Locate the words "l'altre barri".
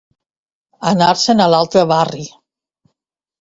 1.55-2.27